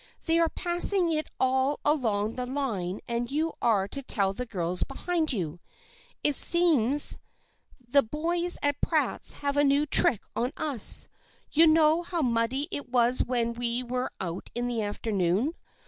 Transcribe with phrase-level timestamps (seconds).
[0.25, 4.81] "They are passing it all along the line and you are to tell the girls
[4.81, 5.59] behind you.
[6.23, 7.19] It seems
[7.87, 11.07] the boys at Pratt's have a new trick on us.
[11.51, 15.53] You know yesterday how muddy it was when we were out in the afternoon